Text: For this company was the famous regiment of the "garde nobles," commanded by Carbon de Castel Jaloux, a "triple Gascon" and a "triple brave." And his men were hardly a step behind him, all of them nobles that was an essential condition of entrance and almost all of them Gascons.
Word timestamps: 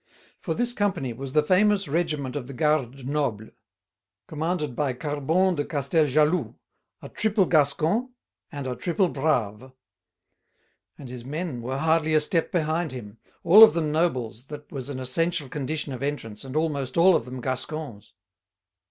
For 0.39 0.55
this 0.55 0.73
company 0.73 1.13
was 1.13 1.33
the 1.33 1.43
famous 1.43 1.87
regiment 1.87 2.35
of 2.35 2.47
the 2.47 2.55
"garde 2.55 3.07
nobles," 3.07 3.51
commanded 4.25 4.75
by 4.75 4.93
Carbon 4.93 5.53
de 5.53 5.63
Castel 5.63 6.07
Jaloux, 6.07 6.55
a 7.03 7.09
"triple 7.09 7.45
Gascon" 7.45 8.09
and 8.51 8.65
a 8.65 8.75
"triple 8.75 9.09
brave." 9.09 9.71
And 10.97 11.07
his 11.07 11.23
men 11.23 11.61
were 11.61 11.77
hardly 11.77 12.15
a 12.15 12.19
step 12.19 12.51
behind 12.51 12.91
him, 12.91 13.19
all 13.43 13.63
of 13.63 13.75
them 13.75 13.91
nobles 13.91 14.47
that 14.47 14.71
was 14.71 14.89
an 14.89 14.99
essential 14.99 15.47
condition 15.47 15.93
of 15.93 16.01
entrance 16.01 16.43
and 16.43 16.55
almost 16.55 16.97
all 16.97 17.15
of 17.15 17.25
them 17.25 17.39
Gascons. 17.39 18.13